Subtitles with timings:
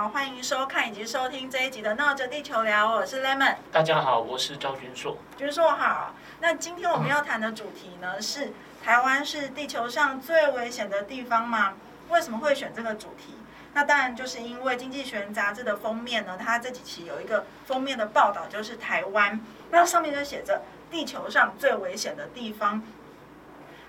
[0.00, 3.56] 好，欢迎收看以及收听这一集的《闹着地球聊》，我是 Lemon。
[3.70, 5.18] 大家好，我是赵君硕。
[5.36, 11.74] 君硕好，那今天我们要谈的主题呢是台湾是地球上最危险的地方吗？
[12.08, 13.34] 为什么会选这个主题？
[13.74, 19.38] 那当然就是因为《经济学人》杂志的封面呢，它这几期有一个封面的报道，就是台湾，
[19.70, 22.82] 那上面就写着地球上最危险的地方。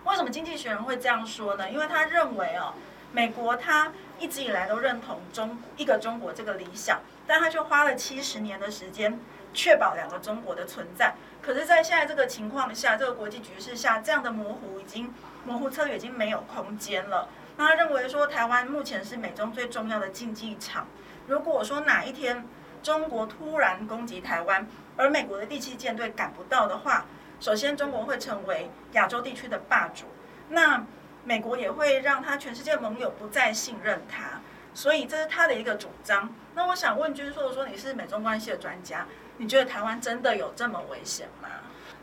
[0.03, 1.71] 为什么《经济学人》会这样说呢？
[1.71, 2.73] 因为他认为哦，
[3.11, 9.19] 美国他一直以来都认同中一个中国这个理想，但他却花了七十年的时间
[9.53, 11.15] 确保两个中国的存在。
[11.41, 15.13] 可是，在现在这个情况下，这个国际局势下，这样的模糊已经
[15.45, 17.27] 模糊策略已经没有空间了。
[17.57, 20.87] 那他认为说，台湾目前是美中最重要的竞技场。
[21.27, 22.47] 如果说哪一天
[22.83, 27.05] 中国突然攻击台湾，而美国的第七舰队赶不到的话，
[27.39, 30.05] 首先中国会成为亚洲地区的霸主。
[30.49, 30.85] 那
[31.23, 34.41] 美国也会让他全世界盟友不再信任他，
[34.73, 36.33] 所以这是他的一个主张。
[36.55, 39.05] 那我想问君硕说，你是美中关系的专家，
[39.37, 41.47] 你觉得台湾真的有这么危险吗？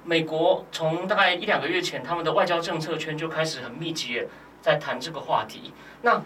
[0.04, 4.24] 美国从大概一两个月前，他们的外交政策圈就开始很密集
[4.62, 5.72] 在谈这个话题。
[6.02, 6.22] 那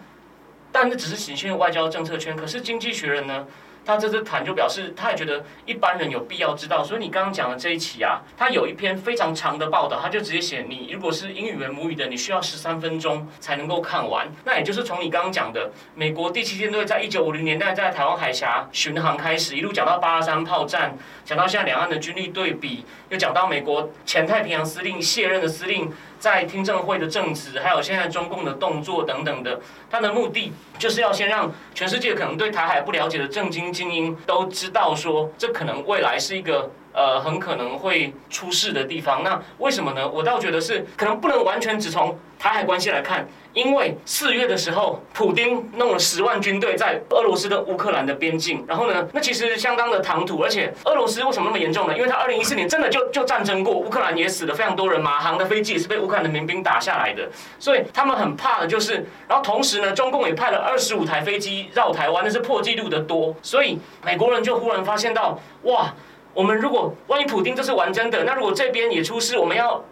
[0.71, 3.47] 但那只是仅限于外交政策圈，可是经济学人呢？
[3.85, 6.83] 他这次谈就表示，他也觉得一般人有必要知道。
[6.83, 14.27] 所以你刚刚讲的这一期啊，他有一篇非常长的报道，他就直接写你如果是英语为母语的，你需要十三分钟才能够看完。
[14.45, 25.91] 那也就是从你刚刚讲的美国第七舰队在一九五零年代在台湾海峡巡航开始，一路讲到八二三炮战，讲到现在两岸的军力对比，又讲到美国前太平洋司令卸任的司令。
[26.23, 29.59] 在听证会的证词，还有现在中共的动作等等的，
[29.91, 39.23] 他的目的就是要先让全世界可能对台海不了解的政经精英都知道，说这可能未来是一个呃很可能会出事的地方。
[39.23, 40.07] 那为什么呢？
[40.07, 43.27] 我倒觉得是可能不能完全只从台海关系来看。
[43.53, 51.95] 因为四月的时候，普丁弄了十万军队在俄罗斯跟乌克兰的边境，然后呢，那其实相当的唐突，而且俄罗斯为什么那么严重呢？
[51.95, 57.29] 因为他二零一四年真的就就战争过，乌克兰也死了非常多人，马航的飞机也是被乌克兰的民兵打下来的，
[57.59, 65.93] 所以他们很怕的就是，然后同时呢，中共也派了二十五台飞机绕台湾，那是破纪录的多，所以美国人就忽然发现到，哇，
[66.33, 69.83] 我们如果万一普丁这是玩真的，那如果这边也出事，我们要。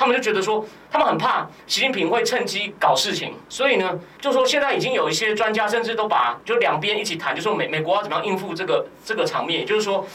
[0.00, 10.06] 他们就觉得说，他们很怕习近平会趁机搞事情，所以呢，就说现在已经有一些专家甚至都把就两边一起谈，就说美美国要怎么样应付这个这个场面，也就是说，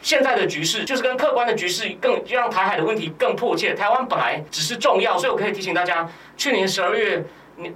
[0.00, 3.74] 现在的局势就是跟客观的局势更让台海的问题更迫切。
[3.74, 7.24] 台湾本来只是重要，所以我可以提醒大家，去年十二月。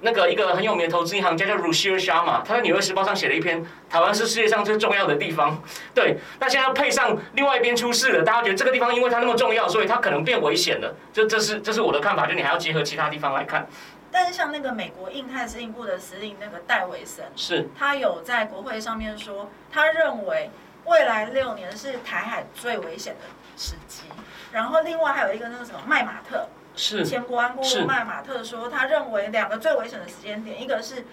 [0.02, 5.62] 那个一个很有名的投资银行家叫 Rushir Sharma，他在《纽约时报》上写了一篇，台湾是世界上最重要的地方。
[5.94, 10.94] 对，那现在配上另外一边出事了，大家觉得这个地方因为它那么重要，所以它可能变危险了。
[11.12, 13.66] 这这是这是我的看法，就你还要结合其他地方来看。
[14.10, 20.50] 但是像那个美国印太司令部的司令那个戴维森，是，他有在国会上面说，他认为
[20.86, 23.26] 未来六年是台海最危险的
[23.56, 24.04] 时机。
[24.52, 26.48] 然后另外还有一个那个什么麦马特。
[26.76, 31.04] 是前国安顾问麦马特说，他认为两个最危险的时间点，一个是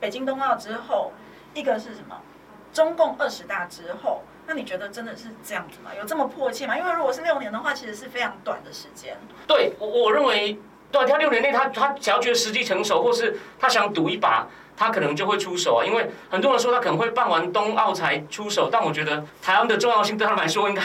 [0.00, 1.12] 北京冬奥之后，
[1.54, 2.20] 一个是什么？
[2.72, 4.22] 中共二十大之后。
[4.44, 5.92] 那你觉得真的是这样子吗？
[5.96, 6.76] 有这么迫切吗？
[6.76, 9.16] 因为如果是六年的话，其实是非常短的时间。
[9.46, 10.58] 对，我我认为，
[10.90, 14.46] 对，他六年内他他只要觉得时机成熟，或是他想赌一把。
[14.74, 20.82] 他可能就会出手啊，因为很多人说他可能会办完冬奥才出手，但我觉得台湾的重要性对他来说应该，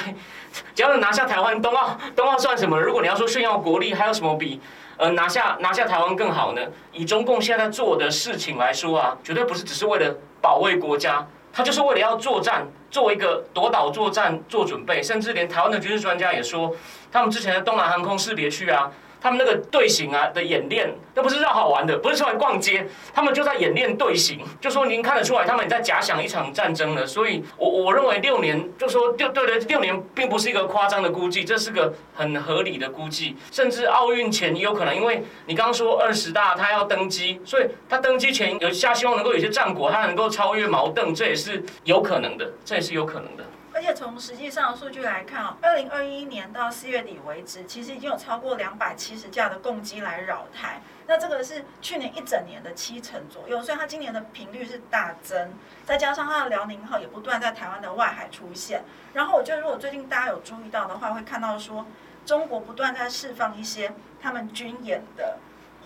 [0.75, 2.79] 只要能拿下台湾冬奥，冬奥算什么？
[2.79, 4.59] 如果你要说炫耀国力，还有什么比
[4.97, 6.61] 呃拿下拿下台湾更好呢？
[6.91, 16.75] 以中共现在做的事情来说啊，绝对不是只是为了保卫国家，他就是为了要作战，做一个夺岛作战做准备，甚至连台湾的军事专家也说，
[17.11, 18.91] 他们之前的东南航空识别区啊。
[19.21, 24.39] 他们那个队形啊的演练，那不是绕好玩的，不是出来逛街，他们就在演练队形。
[24.61, 27.05] 就说您看得出来，他们也在假想一场战争了。
[27.05, 33.35] 所以，我我认为六年，就说六对对，六年并不是一个夸张的估计，这是个很合理的估计。
[33.51, 43.43] 甚至奥运前也有可能，因为你刚刚说二十大他要登基，所以他登基前有下希望能够有些战果，他能够超越矛盾，这也是有可能的，这也是有可能的。
[43.77, 50.81] 而且从实际上的数据来看啊，二零二一年到四月底为止，其实已经有超过两百七十架的共机来扰台。
[51.05, 55.53] 那这个是去年一整年的七成左右，所以它今年的频率是大增。
[55.85, 58.83] 再加上它的辽宁号也不断在台湾的外海出现。
[59.13, 61.85] 然后我觉得，如果最近大家有注意到的话，会看到说
[62.25, 65.37] 中国不断在释放一些他们军演的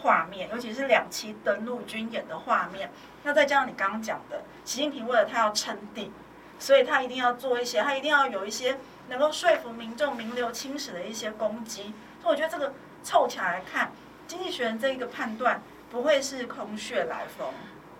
[0.01, 2.89] 画面，尤其是两栖登陆军演的画面。
[3.23, 6.09] 那再加上你刚刚讲的，习近平为了他要称帝。
[6.61, 8.77] 所以他一定要做一些，他一定要有一些
[9.09, 11.93] 能够说服民众名留青史的一些攻击。
[12.21, 12.71] 所以我觉得这个
[13.03, 13.91] 凑起来看，
[14.27, 17.47] 经济学人这一个判断不会是空穴来风。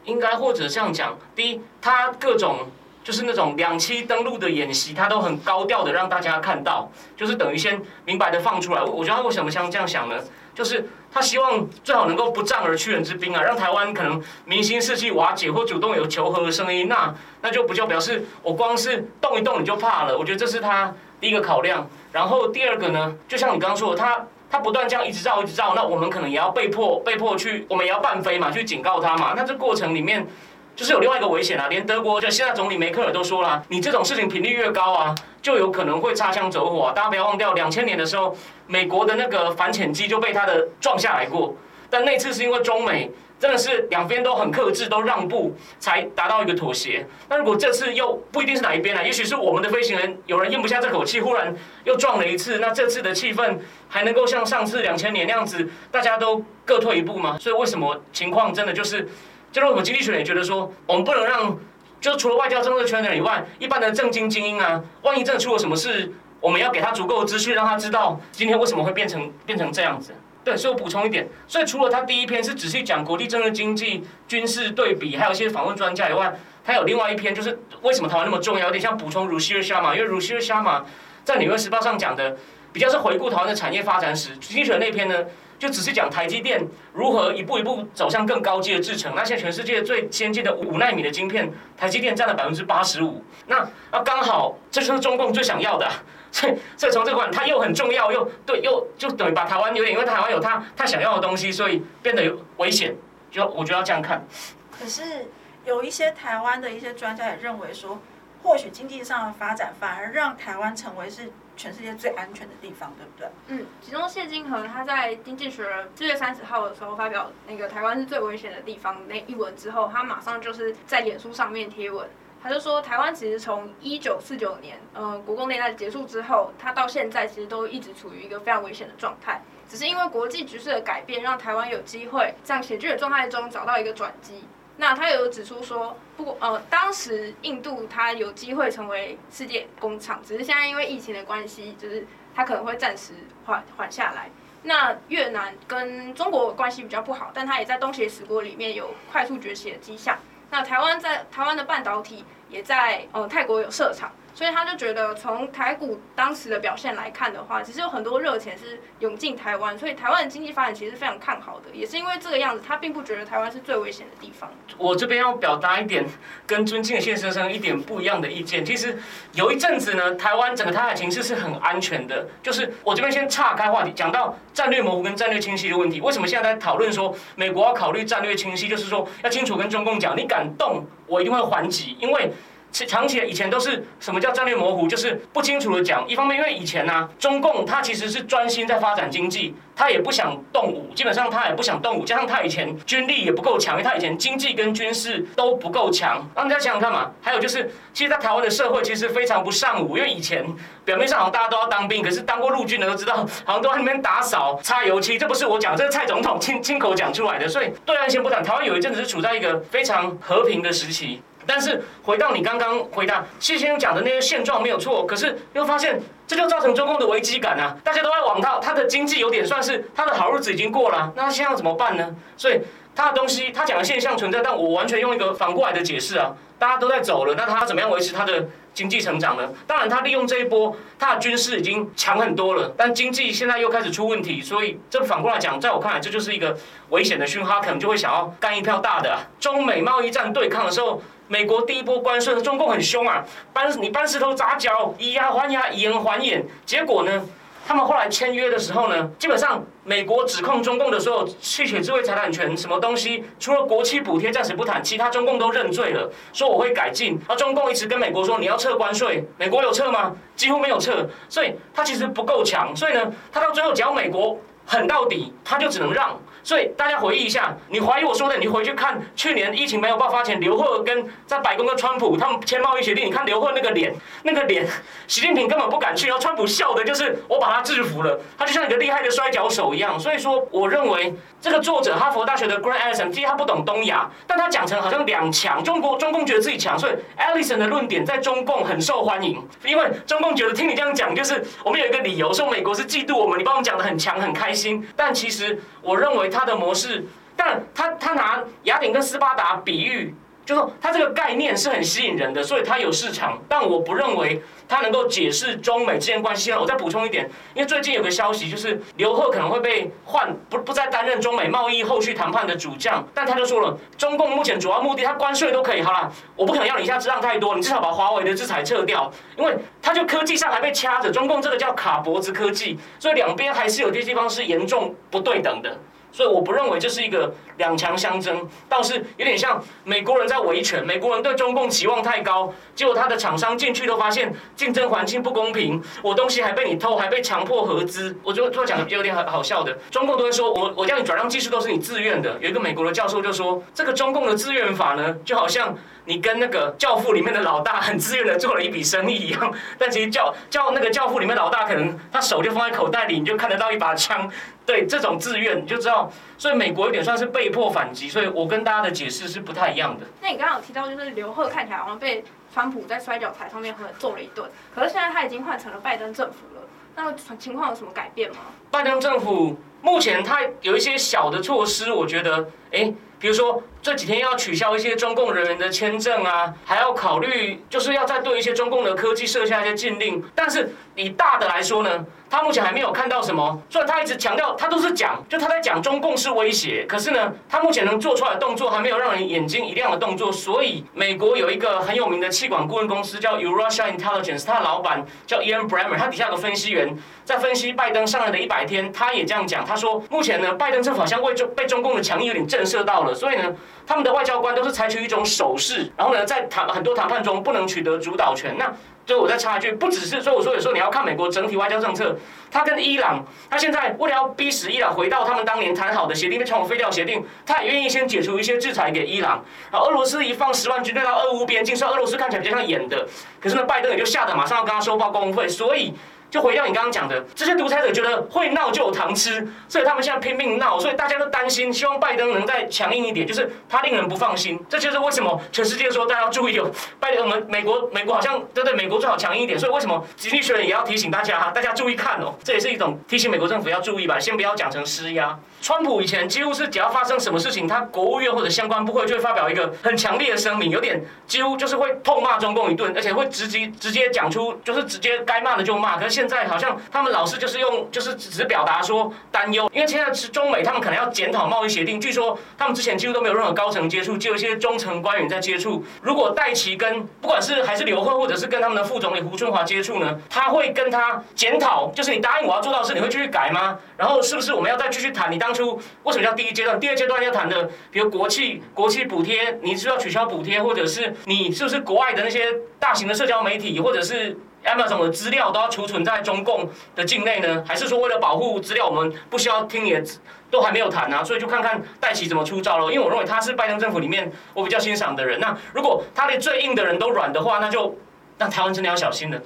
[0.04, 2.70] 应该或者这样讲，第一，他各种
[3.04, 8.84] 就是那种两栖登陆的演习，他都很高调的让大家看到，就是等于先明白的放出来。
[8.84, 10.24] 我觉得他为什么像这样想呢？
[10.54, 20.18] 就是他希望最好能够不战而屈人之兵啊，让台湾可能民心士气瓦解或主动有求和的声音，那那就不就表示我光是动一动你就怕了。
[20.18, 21.88] 我觉得这是他第一个考量。
[22.12, 24.26] 然后第二个呢，就像你刚刚说的，他。
[24.52, 29.32] 他不断这样一直绕一直绕，那我们可能也要被迫被迫去，我们也要半飞嘛，去警告他嘛。
[29.34, 30.28] 那这过程里面，
[30.76, 31.68] 就是有另外一个危险啊。
[31.70, 36.92] 连德国就现在总理梅克尔都说了，你这种事情频率越高啊，就有可能会擦枪走火。
[36.96, 38.36] 大家不要忘掉，两千年的时候，
[38.68, 41.56] 美国的那个反潜机就被他的撞下来过，
[41.90, 43.12] 但那次是因为中美。
[43.42, 47.04] 真的是两边都很克制，都让步，才达到一个妥协。
[47.28, 51.52] 那如果这次又不一定是哪一边了，也许是我们的飞行员有人咽不下这口气，忽然
[51.84, 53.58] 又撞了一次，那这次的气氛
[53.90, 57.36] 还能够像上次两千年那样子，大家都各退一步吗？
[57.40, 59.10] 所以为什么情况真的就是，
[59.52, 61.58] 就是我们经济学也觉得说，我们不能让，
[62.00, 70.14] 就除了外交政策圈的人以外，一般的政经精英啊，万一真的出了什么事，我们要给他足够的资讯，让他知道今天为什么会变成变成这样子。
[70.44, 76.34] 对，所以我补充一点，所以除了他第一篇是仔细讲国际政治、经济、军事对比，还有一些访问专家以外，
[76.64, 80.84] 他有另外一篇就是为什么台湾那么重要，有点像补充如西尔沙马，因为如西尔沙马
[81.24, 82.36] 在纽约时报上讲的
[82.74, 85.16] 比较是回顾台湾的产业发展史，经济学那篇呢
[85.62, 86.60] 就只是讲台积电
[86.92, 95.88] 如何一步一步走向更高阶的制程，那现在全世界最先进的五纳米的晶片，台积电占了百分之八十五，那那刚好这就是中共最想要的。
[96.32, 102.96] 所以，所以从这块，它又很重要，又对，又就等于把台湾有点，因为台湾有他他想要的东西，所以变得有危险。
[103.30, 104.26] 就我觉得要这样看。
[104.72, 105.28] 可是
[105.64, 108.00] 有一些台湾的一些专家也认为说，
[108.42, 111.32] 或许经济上的发展反而让台湾成为是
[111.62, 113.30] 全世界最安全的地方，对不对？
[113.50, 122.10] 嗯，其中谢金河他在《经济学人》四月三十号的时候发表那个台湾是最危险的地方那一文之后，他马上就是在脸书上面贴文。
[122.42, 129.40] 他就说，台湾其实从一九四九年，呃，国共内战结束之后，它到现在其实都一直处于一个非常危险的状态。
[129.70, 134.44] 只是因为国际局势的改变，让台湾有机会在险峻的状态中找到一个转机。
[134.82, 143.14] 那他有指出说，不过呃，当时印度它有机会成为世界工厂，只是现在因为疫情的关系，就是它可能会暂时
[143.46, 144.32] 缓缓下来。
[144.64, 150.18] 那越南跟中国关系比较不好，但它也在东协十国里面有快速崛起的迹象。
[150.50, 154.12] 那台湾在台湾的半导体也在呃泰国有设厂。
[154.34, 161.66] 所以他就觉得，从台股当时的表现来看的话，其实有很多热钱是涌进台湾，所以台湾的经济发展其实非常看好的。
[161.74, 164.50] 也是因为这个样子，他并不觉得台湾是最危险的地方。
[164.78, 166.06] 我这边要表达一点
[166.48, 168.64] 跟尊敬的谢先生一点不一样的意见。
[168.64, 168.98] 其实
[169.34, 172.26] 有一阵子呢，台湾整个台海情势是很安全的。
[172.42, 176.00] 就是我这边先岔开话题，讲到战略模糊跟战略清晰的问题。
[176.00, 178.68] 为什么现在在讨论说美国要考虑战略清晰？
[178.68, 182.32] 就是说要清楚跟中共讲，你敢动，我一定会还击，因为。
[182.72, 186.08] 长期以前都是什么叫战略模糊，就是不清楚的讲。
[186.08, 192.06] 一方面，因为以前呢，中共他其实是专心在发展经济，他也不想动武，基本上他也不想动武。
[192.06, 196.26] 加上他以前军力也不够强，因为他以前经济跟军事都不够强。
[196.36, 197.12] 那大家想想看嘛。
[197.22, 200.46] 还有就是，其实，在台湾的社会其实非常不尚武，因为以前
[200.86, 205.18] 表面上好像大家都要当兵，可是当过陆军的都知道，好像都在那边打扫、擦油漆。
[205.18, 207.48] 这不是我讲，这是蔡总统亲亲口讲出来的。
[207.48, 211.22] 所以，对岸先不谈，台湾有一阵子是处在一个非常和平的时期。
[211.46, 217.76] 但是回到你刚刚回答谢先生讲的那些现状没有错，可是又发现这就造成中共的危机感啊！
[217.84, 222.16] 大家都在往他他的经济有点算是他的好日子已经过了，那他现在要怎么办呢？
[222.38, 222.60] 所以
[222.96, 226.34] 他的东西他讲的现象存在，但我完全用一个反过来的解释啊！
[226.58, 229.50] 大家都在走了，那他怎么样维持他的经济成长呢？
[229.66, 236.56] 当然他利用这一波，他的军事已经强很多了，但经济现在又开始出问题，所以这反过来讲，在我看来这就是一个
[236.90, 239.18] 危险的讯号，可能就会想要干一票大的。
[239.40, 241.02] 中美贸易战对抗的时候。
[241.32, 243.24] 美国第一波关税，中共很凶啊，
[243.54, 246.46] 搬你搬石头砸脚，以牙还牙，以眼还眼。
[246.66, 247.26] 结果呢，
[247.66, 257.18] 他们后来签约的时候呢，基本上美国指控中共的所有窃取智慧财产权什么东西，除了国企补贴暂时不谈，其他中共都认罪了，说我会改进。
[257.30, 260.14] 而中共一直跟美国说你要撤关税，美国有撤吗？
[260.36, 262.76] 几乎没有撤，所以他其实不够强。
[262.76, 266.20] 所以呢，他到最后只要美国狠到底，他就只能让。
[266.44, 273.94] 所以大家回忆一下，你怀疑我说的，你回去看去年疫情没有爆发前，刘鹤跟在白宫跟川普他们签贸易协定，你看刘鹤那个脸，
[274.24, 274.68] 那个脸，
[275.08, 280.00] 习近平根本不敢去，然后川普笑的就是我把他制服了，他就像一个厉害的摔跤手一样。
[280.00, 296.31] 所以说，我认为这个作者哈佛大学的 Grant Allison，其实他不懂东亚，但他讲成好像两强，中国中共觉得自己强，所以 Allison 的论点在中共很受欢迎，因为中共觉得听你这样讲，就是我们有一个理由说美国是嫉妒我们，你帮我们讲的很强很开心，但其实我认为。
[296.32, 297.06] 他的模式。
[297.36, 300.16] 但他他拿雅典跟斯巴达比喻。
[300.44, 303.40] 就说他这个概念是很吸引人的，所以它有市场。
[303.48, 306.52] 但我不认为它能够解释中美之间关系。
[306.52, 313.08] 我再补充一点，因为最近有个消息，就是刘鹤可能会被换，不不再担任中美贸易后续谈判的主将。
[313.14, 321.12] 但他就说了，中共目前主要目的，他关税都可以好了，我不可能要你一下子让太多，你至少把华为的制裁撤掉，因为他就科技上还被掐着。
[321.12, 325.78] 中共这个叫卡脖子科技，所以两边还是有些地方是严重不对等的。
[326.12, 338.16] 所以我不认为这是一个两强相争，倒是有点像美国人在维权，美国人对中共期望太高，结果他的厂商进去都发现竞争环境不公平，我东西还被你偷，还被强迫合资。
[338.24, 342.38] 我就就讲有点好好笑的，中共都会说我我叫你转让技术都是你自愿的。
[342.42, 345.76] 有一个美国的教授就说，这个中共的自愿法呢，就好像。
[346.06, 354.30] 你跟那个教父里面的老大很自愿的做了一笔生意一样，但其实教教那个教父里面老大可能他手就放在口袋里，你就看得到一把枪。
[354.64, 358.08] 对这种自愿，你就知道，所以美国有点算是被迫反击。
[358.08, 360.06] 所以我跟大家的解释是不太一样的。
[360.22, 366.62] 那你刚刚有提到，就是刘贺看起来好像被川普在摔跤台上面狠揍了一顿，可是现在他已经换成了拜登政府了，
[366.96, 368.38] 那情况有什么改变吗？
[368.70, 372.94] 拜登政府目前他有一些小的措施，我觉得，哎。
[373.22, 380.24] 比如说这几天要取消一些中共人员的签证啊，还要考虑就是要再对一些中共的科技设下一些禁令。
[380.34, 383.62] 但是以大的来说呢，他目前还没有看到什么。
[383.70, 390.32] 虽然他一直强调，他都是讲，就他在讲中共是威胁，可是呢，他目前能做出来的动作还没有让人眼睛一亮的动作。
[390.32, 403.14] 所以美国有一个很有名的气管顾问公司叫 Eurasia Intelligence，他的老板叫 Ian Bremmer，他底下有个分析员在分析拜登上任的一百天，他也这样讲，他说目前呢，拜登政府好像为中被中共的强硬有点震慑到了。
[403.14, 403.54] 所以呢，
[403.88, 408.56] 他们的外交官都是采取一种手势，然后呢，在谈很多谈判中不能取得主导权。
[408.58, 408.72] 那
[409.06, 412.16] 就我再插一句，不只是所以我说有时候你要看美国整体外交政策，
[412.50, 419.44] 他跟伊朗，他现在为了要逼使伊朗回到他们当年谈好的协定，被称为废掉协定，他也愿意先解除一些制裁给伊朗。
[419.72, 423.08] 然后俄罗斯一放十万军队到俄乌边境，说俄罗斯看起来比较像演的，
[423.40, 425.94] 可是呢，拜登也就吓得马上要跟他收报工会，所以。
[426.32, 434.58] 就回到你刚刚讲的，这些独裁者觉得会闹就有糖吃，所以他们现在拼命闹，所以大家都担心，希望拜登能再强硬一点，就是他令人不放心。
[434.70, 436.72] 这就是为什么全世界说大家要注意哦，
[437.02, 445.38] 拜登我们美国美国好像对对美国最好强硬一点，所以为什么经济学人也要提醒大家哈，大家注意看哦，这也是一种提醒美国政府要注意吧，先不要讲成施压。
[445.62, 455.98] 川普以前几乎是只要发生什么事情，他国务院或者相关部会就会发表一个很强烈的声明，有点几乎就是会痛骂中共一顿，而且会直接直接讲出就是直接该骂的就骂。
[455.98, 465.84] 可是现在好像他们老是就是用就是只表达说担忧，因为现在是中美他们可能要检讨贸易协定，据说他们之前几乎都没有任何高层接触，只有一些中层官员在接触。
[466.00, 473.80] 如果戴奇跟不管是还是刘鹤或者是跟他们的副总理胡春华接触呢，他会跟他检讨，就是你答应我要做到的事，你会继续改吗？
[473.98, 475.32] 然后是不是我们要再继续谈？
[475.32, 476.80] 你当初为什么叫第一阶段？
[476.80, 482.46] 第二阶段要谈的，比如国企国企补贴，你是要取消补贴，或者是你是不是国外的那些
[482.80, 487.64] 大型的社交媒体，或者是 Amazon 的资料都要储存在中共的境内呢？
[487.68, 490.04] 还是说为了保护资料，我们不需要听你的？
[490.50, 492.92] 都还没有谈啊，所以就看看戴奇怎么出招了。
[492.92, 495.40] 因为我认为他是拜登政府里面我比较欣赏的人。
[495.40, 497.98] 那如果他连最硬的人都软的话，那就
[498.38, 499.42] 那台湾真的要小心了，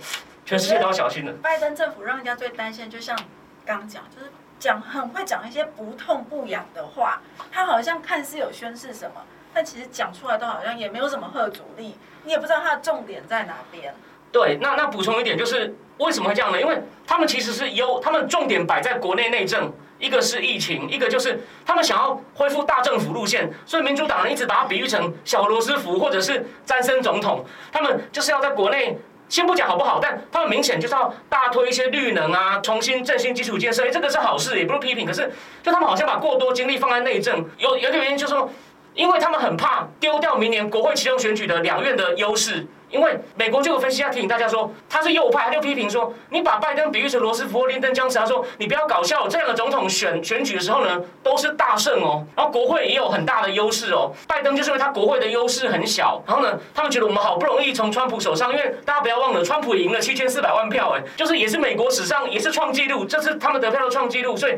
[0.45, 1.34] 全世界都要小心了。
[1.41, 3.17] 拜登政府让人家最担心，就像
[3.65, 4.31] 刚讲，就是。
[4.57, 9.22] 讲很会讲一些不痛不痒的话，他好像看似有宣示什么，
[9.53, 13.93] 但其实讲出来都好像也没有什么贺阻力，你也不知道他的重点在哪边。
[14.36, 16.60] 对，那那补充一点就是为什么会这样呢？
[16.60, 16.77] 因为
[17.08, 29.00] 他们其实是优，他们重点摆在国内内政，一个是疫情，一个就是他们想要恢复大政府路线，所以民主党人一直把它比喻成小罗斯福或者是詹森总统，他们就是要在国内。
[29.30, 35.04] 先不讲好不好，但他们明显就是要大推一些绿能啊，重新振兴基础建设，哎，这个是好事，也不是批评。
[35.04, 35.32] 可是，
[35.63, 38.48] 就他们好像把过多精力放在内政，有有点原因就是说，
[38.94, 42.68] 因为他们很怕丢掉明年国会启动选举的两院的优势。
[42.89, 64.54] 因为美国就有分析要提醒大家说，他是右派，他就批评说，你把拜登比喻成罗斯福林登江时，他说你不要搞笑，这两个总统选选举的时候呢，都是大胜哦，然后国会也有很大的优势哦，拜登就是因为他国会的优势很小，然后呢，他们觉得我们好不容易从川普手上，因为大家不要忘了，川普赢了七千四百万票，哎，就是也是美国史上也是创纪录，这次他们得票的创纪录，所以。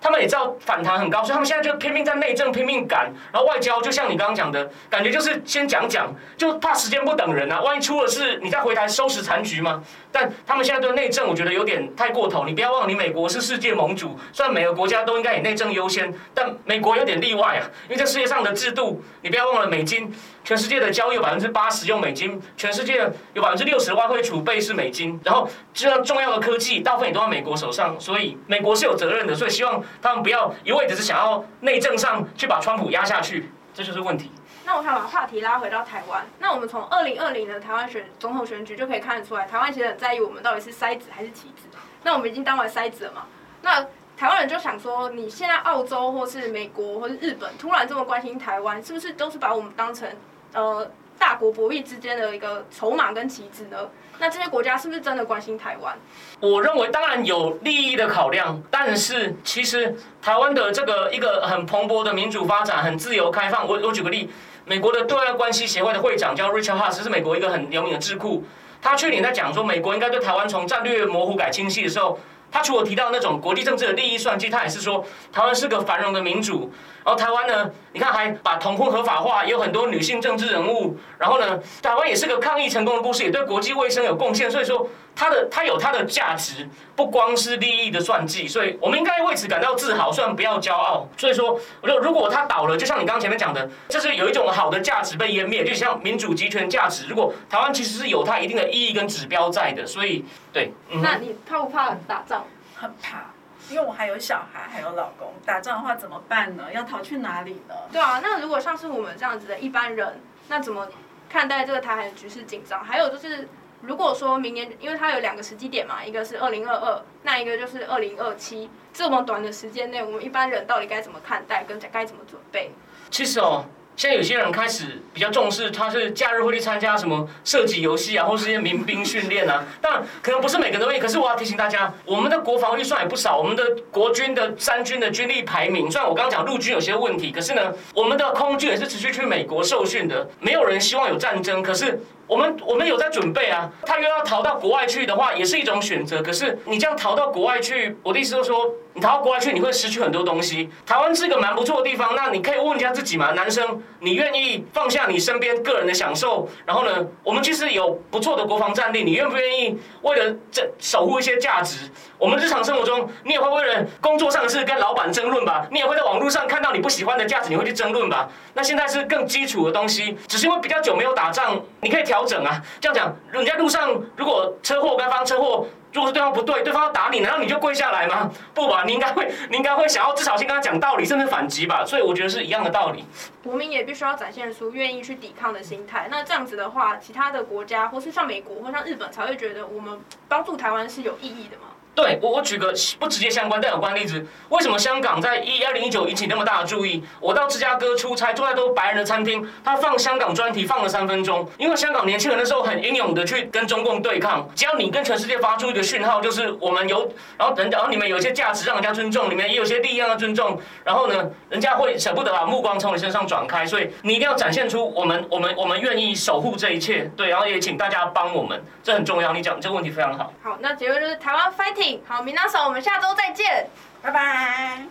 [0.00, 9.82] 他们也知道反弹很高，所以他们现在就拼命在内政拼命赶，然后外交就像你刚刚讲的感觉，就是先讲讲，就怕时间不等人啊，万一出了事，你再回台收拾残局吗？
[10.10, 12.44] 但他们现在对内政，我觉得有点太过头。
[12.44, 20.12] 你不要忘了，你美国是世界盟主，虽然每个国家都应该以内政优先，但美国有点例外啊，因为这世界上的制度，你不要忘了美金。
[20.42, 34.30] 全世界的交易有百分之八十用美金，全世界有百分之六十的外汇储备是美金，然后这样重要的科技大部分也都在美国手上，所以美国是有责任的，所以希望他们不要一味只是想要内政上去把川普压下去，这就是问题。
[34.64, 36.24] 那我想把话题拉回到台湾。
[36.38, 41.66] 那我们从二零二零的台湾选总统选举就可以看得出来，台湾其实很在意我们到底是筛子还是棋子。
[42.02, 43.26] 那我们已经当完筛子了嘛？
[43.62, 43.84] 那
[44.20, 50.06] 台湾人就想说，你现在澳洲或是美国或是日本突然这么关心台湾，是不是都是把我们当成
[50.52, 50.86] 呃
[51.18, 53.88] 大国博弈之间的一个筹码跟棋子呢？
[54.18, 55.96] 那这些国家是不是真的关心台湾？
[56.38, 63.66] 我认为当然有利益的考量，但是其实台湾的这个一个很蓬勃的民主发展，很自由开放。
[63.66, 64.28] 我我举个例，
[64.66, 68.44] 美国的对外关系协会的会长叫 Richard Haas，是美国一个很有名的智库。
[68.82, 72.18] 他去年在讲说，美国应该对台湾从战略模糊改清晰的时候，
[72.50, 76.72] 他除了提到那种国际政治的利益算计，他也是说台湾是个繁荣的民主。
[77.04, 80.96] 然后台湾呢，你看还把同婚合法化，也有很多女性政治人物。
[81.18, 84.50] 然后呢，台湾也是个抗疫成功的故事，也对国际卫生有贡献。
[84.50, 88.46] 所以说，它的它有它的价值，不光是利益的算计。
[88.46, 91.08] 所以我们应该为此感到自豪，虽然不要骄傲。
[91.16, 97.06] 所以说，我说如果它倒了，就像你刚刚前面讲的，就是有一种好的价值被湮灭，就像民主集权价值。
[97.08, 100.72] 如果台湾其实是有它一定的意义跟指标在的，所以对。
[100.90, 102.44] 嗯那你怕不怕打仗？
[102.76, 103.24] 很怕。
[103.70, 106.72] 因为我还有小孩，还有老公，打仗的话怎么办呢？
[106.72, 107.74] 要逃去哪里呢？
[107.92, 110.88] 对啊，那如果像是我们这样子的一般人，那怎么
[111.28, 112.84] 看待这个台海局势紧张？
[112.84, 113.48] 还有就是，
[113.82, 122.72] 如果说明年，因为它有两个时机点嘛，一个是二零二二，那一个就是二零二七，这么短的时间内，我们一般人到底该怎么看待，跟该怎么准备？
[123.10, 123.64] 其实哦。
[124.00, 129.62] 现在有些人开始比较重视，他是假日会去参加什么射击游戏啊，或是一些民兵训练啊。
[129.78, 130.98] 但，可能不是每个人都会。
[130.98, 140.26] 可是我要提醒大家，我们的国防预算也不少，我们的国军的三军的军力排名，虽然我刚刚讲陆军有些问题，可是呢，我们的空军也是持续去美国受训的。
[140.40, 142.00] 没有人希望有战争，可是。
[142.30, 146.22] 我们我们有在准备啊，他又要逃到国外去的话，也是一种选择。
[146.22, 150.70] 可是你这样逃到国外去，我的意思就是说，你逃到国外去，你会失去很多东西。
[150.86, 161.90] 台湾是个蛮不错的地方，那你可以问一下自己嘛，男生，你愿意放下你身边个人的享受，然后呢，我们其实有不错的国防战力，你愿不愿意为了这守护一些价值？
[162.16, 165.66] 我们日常生活中，你也会为了工作上的事跟老板争论吧？
[165.72, 168.28] 你也会在网络上看到你不喜欢的价值，你会去争论吧？
[168.54, 172.62] 那现在是更基础的东西，只是因为比较久没有打仗，你可以调调整啊。
[172.80, 178.30] 这样讲，你在路上如果车祸，该方车祸，如果是对方不对，对方要打你，难道你就跪下来吗？
[178.54, 181.84] 不吧，你应该会，你应该会想要至少先跟他讲道理，甚至反击吧。
[181.84, 183.04] 所以我觉得是一样的道理。
[183.42, 186.08] 国民也必须要展现出愿意去抵抗的心态。
[186.10, 191.68] 那这样子的话，其他的国家或是像美国或像日本才会觉得我们帮助台湾是有意义的吗？
[191.94, 194.24] 对我，我举个不直接相关但有关例子。
[194.48, 197.04] 为什么香港在一二零一九引起那么大的注意？
[197.20, 201.46] 我到芝加哥出差，坐在都白人的餐厅，他放香港专题放了三分钟。
[201.58, 204.48] 因为香港年轻人那时候很英勇的去跟中共对抗。
[204.54, 213.66] 只要你跟全世界发出一个讯号，就是我们有，然后等，然后你们有一些价值让人家尊重，你们也有些利益让人家尊重，然后呢，人家会舍不得把目光从你身上转开。
[213.66, 217.10] 所以你一定要展现出我们，我们，我们愿意守护这一切。
[217.16, 219.32] 对，然后也请大家帮我们，这很重要。
[219.32, 220.32] 你讲这个问题非常好。
[220.42, 221.79] 好，那结论就是台湾 fight。
[222.06, 223.66] 好，明大嫂，我们下周再见，
[224.02, 224.84] 拜拜。